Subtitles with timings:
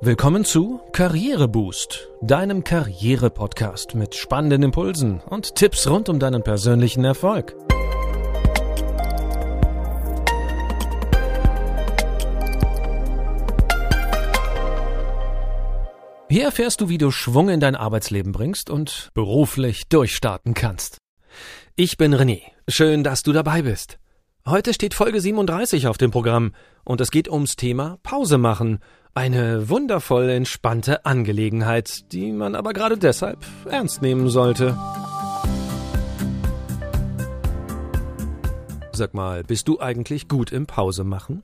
[0.00, 7.56] Willkommen zu Karriereboost, deinem Karriere-Podcast mit spannenden Impulsen und Tipps rund um deinen persönlichen Erfolg.
[16.30, 20.98] Hier erfährst du, wie du Schwung in dein Arbeitsleben bringst und beruflich durchstarten kannst.
[21.74, 22.42] Ich bin René.
[22.68, 23.98] Schön, dass du dabei bist.
[24.46, 26.54] Heute steht Folge 37 auf dem Programm
[26.84, 28.78] und es geht ums Thema Pause machen.
[29.14, 34.76] Eine wundervoll entspannte Angelegenheit, die man aber gerade deshalb ernst nehmen sollte.
[38.92, 41.42] Sag mal, bist du eigentlich gut im Pause machen?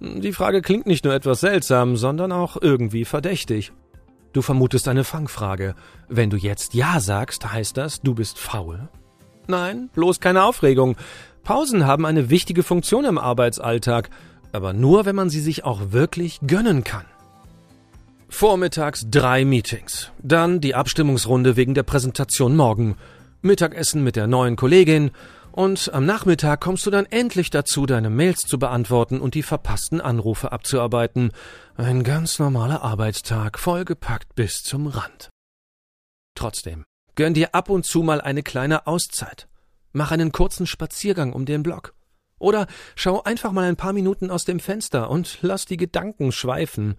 [0.00, 3.72] Die Frage klingt nicht nur etwas seltsam, sondern auch irgendwie verdächtig.
[4.32, 5.74] Du vermutest eine Fangfrage.
[6.08, 8.88] Wenn du jetzt Ja sagst, heißt das, du bist faul?
[9.48, 10.96] Nein, bloß keine Aufregung.
[11.42, 14.10] Pausen haben eine wichtige Funktion im Arbeitsalltag,
[14.52, 17.06] aber nur, wenn man sie sich auch wirklich gönnen kann.
[18.28, 22.96] Vormittags drei Meetings, dann die Abstimmungsrunde wegen der Präsentation morgen,
[23.40, 25.12] Mittagessen mit der neuen Kollegin
[25.52, 30.00] und am Nachmittag kommst du dann endlich dazu, deine Mails zu beantworten und die verpassten
[30.00, 31.32] Anrufe abzuarbeiten.
[31.76, 35.30] Ein ganz normaler Arbeitstag, vollgepackt bis zum Rand.
[36.36, 36.84] Trotzdem,
[37.16, 39.48] gönn dir ab und zu mal eine kleine Auszeit.
[39.92, 41.94] Mach einen kurzen Spaziergang um den Block.
[42.38, 46.96] Oder schau einfach mal ein paar Minuten aus dem Fenster und lass die Gedanken schweifen.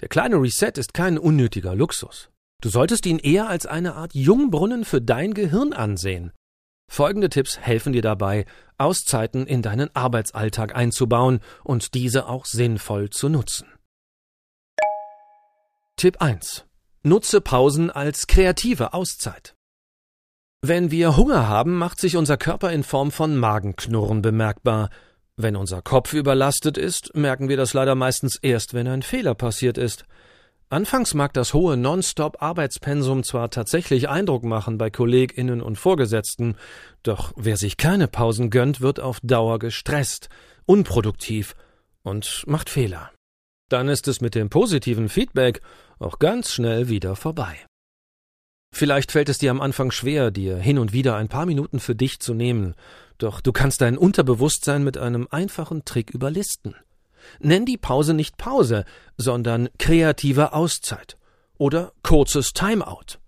[0.00, 2.30] Der kleine Reset ist kein unnötiger Luxus.
[2.60, 6.32] Du solltest ihn eher als eine Art Jungbrunnen für dein Gehirn ansehen.
[6.88, 8.44] Folgende Tipps helfen dir dabei,
[8.76, 13.66] Auszeiten in deinen Arbeitsalltag einzubauen und diese auch sinnvoll zu nutzen.
[15.96, 16.66] Tipp 1.
[17.02, 19.54] Nutze Pausen als kreative Auszeit.
[20.64, 24.90] Wenn wir Hunger haben, macht sich unser Körper in Form von Magenknurren bemerkbar.
[25.36, 29.76] Wenn unser Kopf überlastet ist, merken wir das leider meistens erst, wenn ein Fehler passiert
[29.76, 30.04] ist.
[30.68, 36.54] Anfangs mag das hohe Non-Stop-Arbeitspensum zwar tatsächlich Eindruck machen bei KollegInnen und Vorgesetzten,
[37.02, 40.28] doch wer sich keine Pausen gönnt, wird auf Dauer gestresst,
[40.64, 41.56] unproduktiv
[42.04, 43.10] und macht Fehler.
[43.68, 45.60] Dann ist es mit dem positiven Feedback
[45.98, 47.58] auch ganz schnell wieder vorbei.
[48.72, 51.94] Vielleicht fällt es dir am Anfang schwer, dir hin und wieder ein paar Minuten für
[51.94, 52.74] dich zu nehmen,
[53.18, 56.74] doch du kannst dein Unterbewusstsein mit einem einfachen Trick überlisten.
[57.38, 58.84] Nenn die Pause nicht Pause,
[59.18, 61.18] sondern kreative Auszeit
[61.58, 63.18] oder kurzes Timeout.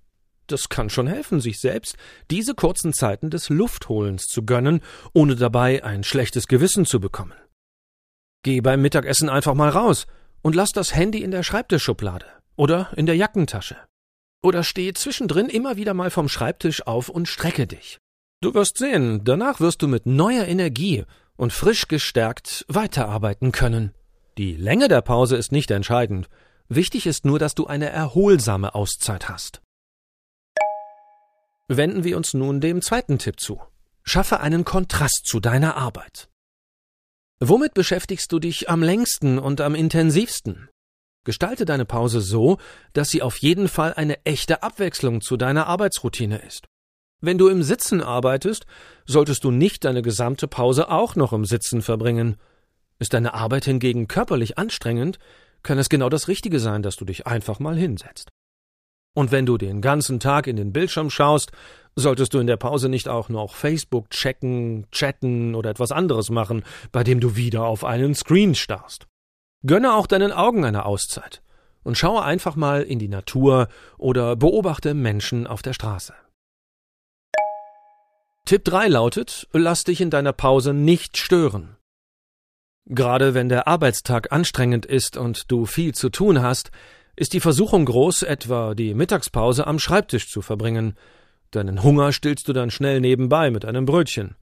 [0.47, 1.97] Das kann schon helfen, sich selbst
[2.31, 4.81] diese kurzen Zeiten des Luftholens zu gönnen,
[5.12, 7.34] ohne dabei ein schlechtes Gewissen zu bekommen.
[8.43, 10.06] Geh beim Mittagessen einfach mal raus
[10.43, 12.26] und lass das Handy in der Schreibtischschublade
[12.56, 13.76] oder in der Jackentasche.
[14.44, 17.99] Oder steh zwischendrin immer wieder mal vom Schreibtisch auf und strecke dich.
[18.43, 21.05] Du wirst sehen, danach wirst du mit neuer Energie
[21.37, 23.94] und frisch gestärkt weiterarbeiten können.
[24.37, 26.28] Die Länge der Pause ist nicht entscheidend.
[26.69, 29.62] Wichtig ist nur, dass du eine erholsame Auszeit hast.
[31.69, 33.62] Wenden wir uns nun dem zweiten Tipp zu.
[34.03, 36.28] Schaffe einen Kontrast zu deiner Arbeit.
[37.41, 40.69] Womit beschäftigst du dich am längsten und am intensivsten?
[41.25, 42.59] Gestalte deine Pause so,
[42.93, 46.67] dass sie auf jeden Fall eine echte Abwechslung zu deiner Arbeitsroutine ist.
[47.21, 48.67] Wenn du im Sitzen arbeitest,
[49.07, 52.37] solltest du nicht deine gesamte Pause auch noch im Sitzen verbringen.
[52.99, 55.19] Ist deine Arbeit hingegen körperlich anstrengend,
[55.62, 58.29] kann es genau das Richtige sein, dass du dich einfach mal hinsetzt.
[59.15, 61.53] Und wenn du den ganzen Tag in den Bildschirm schaust,
[61.97, 66.65] solltest du in der Pause nicht auch noch Facebook checken, chatten oder etwas anderes machen,
[66.93, 69.06] bei dem du wieder auf einen Screen starrst.
[69.67, 71.43] Gönne auch deinen Augen eine Auszeit
[71.85, 76.15] und schaue einfach mal in die Natur oder beobachte Menschen auf der Straße.
[78.45, 81.77] Tipp 3 lautet, lass dich in deiner Pause nicht stören.
[82.87, 86.71] Gerade wenn der Arbeitstag anstrengend ist und du viel zu tun hast,
[87.17, 90.95] ist die Versuchung groß, etwa die Mittagspause am Schreibtisch zu verbringen.
[91.53, 94.37] Deinen Hunger stillst du dann schnell nebenbei mit einem Brötchen.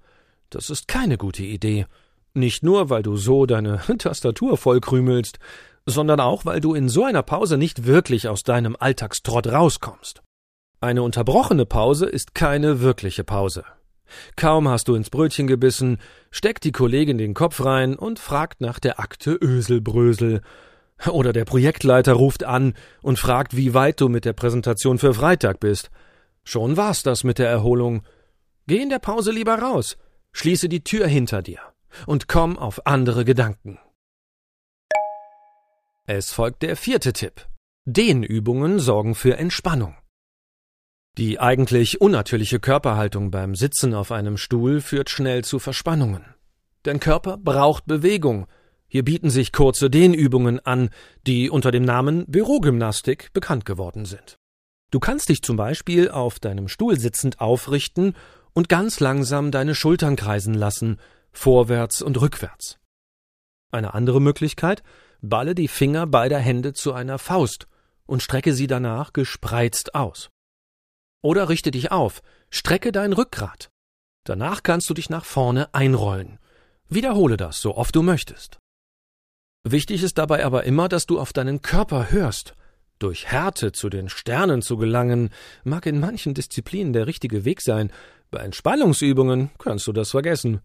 [0.51, 1.87] Das ist keine gute Idee.
[2.35, 5.39] Nicht nur, weil du so deine Tastatur vollkrümelst,
[5.85, 10.23] sondern auch, weil du in so einer Pause nicht wirklich aus deinem Alltagstrott rauskommst.
[10.81, 13.65] Eine unterbrochene Pause ist keine wirkliche Pause.
[14.37, 15.99] Kaum hast du ins Brötchen gebissen,
[16.31, 20.43] steckt die Kollegin den Kopf rein und fragt nach der Akte Öselbrösel.
[21.11, 25.61] Oder der Projektleiter ruft an und fragt, wie weit du mit der Präsentation für Freitag
[25.61, 25.91] bist.
[26.45, 28.03] Schon war's das mit der Erholung.
[28.67, 29.97] Geh in der Pause lieber raus,
[30.33, 31.72] schließe die Tür hinter dir
[32.07, 33.79] und komm auf andere Gedanken.
[36.07, 37.47] Es folgt der vierte Tipp.
[37.85, 39.97] Dehnübungen sorgen für Entspannung.
[41.19, 46.25] Die eigentlich unnatürliche Körperhaltung beim Sitzen auf einem Stuhl führt schnell zu Verspannungen.
[46.85, 48.47] Dein Körper braucht Bewegung.
[48.89, 50.91] Hier bieten sich kurze Dehnübungen an,
[51.27, 54.37] die unter dem Namen Bürogymnastik bekannt geworden sind.
[54.91, 58.15] Du kannst dich zum Beispiel auf deinem Stuhl sitzend aufrichten
[58.53, 60.99] und ganz langsam deine Schultern kreisen lassen,
[61.33, 62.79] vorwärts und rückwärts.
[63.71, 64.83] Eine andere Möglichkeit,
[65.21, 67.67] balle die Finger beider Hände zu einer Faust
[68.07, 70.31] und strecke sie danach gespreizt aus.
[71.23, 73.71] Oder richte dich auf, strecke dein Rückgrat.
[74.25, 76.39] Danach kannst du dich nach vorne einrollen.
[76.89, 78.59] Wiederhole das, so oft du möchtest.
[79.65, 82.55] Wichtig ist dabei aber immer, dass du auf deinen Körper hörst.
[82.99, 85.31] Durch Härte zu den Sternen zu gelangen,
[85.65, 87.91] mag in manchen Disziplinen der richtige Weg sein,
[88.31, 90.61] bei Entspannungsübungen kannst du das vergessen.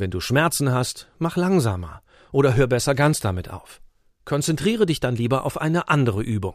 [0.00, 2.02] Wenn du Schmerzen hast, mach langsamer
[2.32, 3.82] oder hör besser ganz damit auf.
[4.24, 6.54] Konzentriere dich dann lieber auf eine andere Übung.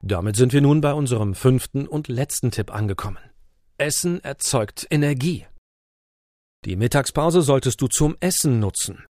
[0.00, 3.22] Damit sind wir nun bei unserem fünften und letzten Tipp angekommen.
[3.78, 5.46] Essen erzeugt Energie.
[6.64, 9.06] Die Mittagspause solltest du zum Essen nutzen.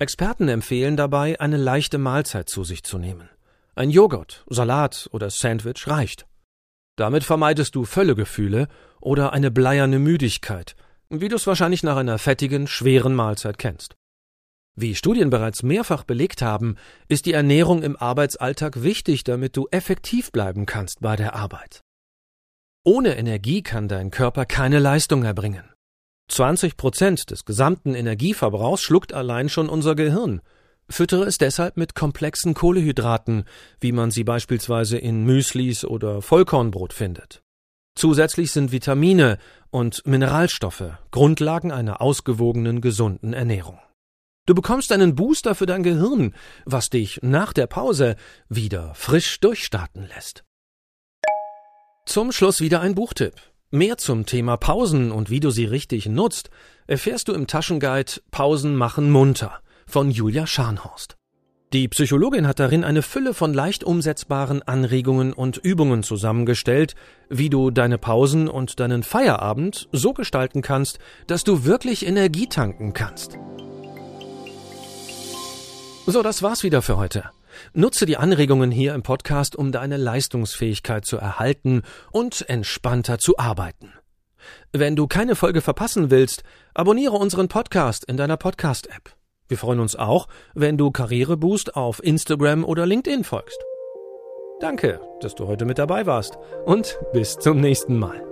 [0.00, 3.28] Experten empfehlen dabei, eine leichte Mahlzeit zu sich zu nehmen.
[3.76, 6.26] Ein Joghurt, Salat oder Sandwich reicht.
[6.96, 8.66] Damit vermeidest du Völlegefühle
[9.00, 10.74] oder eine bleierne Müdigkeit,
[11.20, 13.96] wie du es wahrscheinlich nach einer fettigen, schweren Mahlzeit kennst.
[14.74, 16.76] Wie Studien bereits mehrfach belegt haben,
[17.08, 21.82] ist die Ernährung im Arbeitsalltag wichtig, damit du effektiv bleiben kannst bei der Arbeit.
[22.84, 25.64] Ohne Energie kann dein Körper keine Leistung erbringen.
[26.28, 30.40] 20 Prozent des gesamten Energieverbrauchs schluckt allein schon unser Gehirn.
[30.88, 33.44] Füttere es deshalb mit komplexen Kohlehydraten,
[33.80, 37.41] wie man sie beispielsweise in Müslis oder Vollkornbrot findet.
[37.94, 39.38] Zusätzlich sind Vitamine
[39.70, 43.78] und Mineralstoffe Grundlagen einer ausgewogenen, gesunden Ernährung.
[44.46, 46.34] Du bekommst einen Booster für dein Gehirn,
[46.64, 48.16] was dich nach der Pause
[48.48, 50.44] wieder frisch durchstarten lässt.
[52.06, 53.34] Zum Schluss wieder ein Buchtipp.
[53.70, 56.50] Mehr zum Thema Pausen und wie du sie richtig nutzt,
[56.86, 61.16] erfährst du im Taschenguide Pausen machen munter von Julia Scharnhorst.
[61.72, 66.94] Die Psychologin hat darin eine Fülle von leicht umsetzbaren Anregungen und Übungen zusammengestellt,
[67.30, 70.98] wie du deine Pausen und deinen Feierabend so gestalten kannst,
[71.28, 73.38] dass du wirklich Energie tanken kannst.
[76.04, 77.30] So, das war's wieder für heute.
[77.72, 83.94] Nutze die Anregungen hier im Podcast, um deine Leistungsfähigkeit zu erhalten und entspannter zu arbeiten.
[84.72, 86.42] Wenn du keine Folge verpassen willst,
[86.74, 89.21] abonniere unseren Podcast in deiner Podcast-App.
[89.52, 93.62] Wir freuen uns auch, wenn du Karriereboost auf Instagram oder LinkedIn folgst.
[94.60, 98.24] Danke, dass du heute mit dabei warst und bis zum nächsten Mal.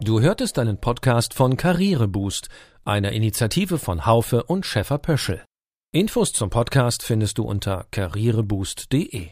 [0.00, 2.48] Du hörtest einen Podcast von Karriereboost,
[2.86, 5.44] einer Initiative von Haufe und Schäfer Pöschel.
[5.92, 9.28] Infos zum Podcast findest du unter karriereboost.de.